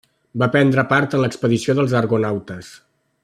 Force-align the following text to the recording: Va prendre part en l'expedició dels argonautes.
Va 0.43 0.47
prendre 0.55 0.85
part 0.93 1.13
en 1.17 1.21
l'expedició 1.25 1.77
dels 1.81 1.95
argonautes. 2.03 2.73